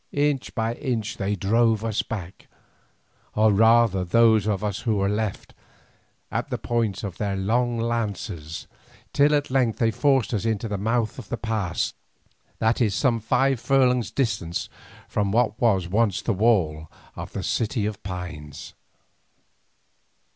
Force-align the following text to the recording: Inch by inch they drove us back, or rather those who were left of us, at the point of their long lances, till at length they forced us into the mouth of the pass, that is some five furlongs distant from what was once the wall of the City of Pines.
Inch 0.13 0.55
by 0.55 0.73
inch 0.73 1.17
they 1.17 1.35
drove 1.35 1.85
us 1.85 2.01
back, 2.01 2.47
or 3.35 3.53
rather 3.53 4.03
those 4.03 4.45
who 4.45 4.55
were 4.95 5.07
left 5.07 5.51
of 5.51 5.55
us, 5.57 5.65
at 6.39 6.49
the 6.49 6.57
point 6.57 7.03
of 7.03 7.17
their 7.19 7.35
long 7.35 7.77
lances, 7.77 8.65
till 9.13 9.35
at 9.35 9.51
length 9.51 9.77
they 9.77 9.91
forced 9.91 10.33
us 10.33 10.43
into 10.43 10.67
the 10.67 10.79
mouth 10.79 11.19
of 11.19 11.29
the 11.29 11.37
pass, 11.37 11.93
that 12.57 12.81
is 12.81 12.95
some 12.95 13.19
five 13.19 13.59
furlongs 13.59 14.09
distant 14.09 14.67
from 15.07 15.31
what 15.31 15.61
was 15.61 15.87
once 15.87 16.23
the 16.23 16.33
wall 16.33 16.89
of 17.15 17.33
the 17.33 17.43
City 17.43 17.85
of 17.85 18.01
Pines. 18.01 18.73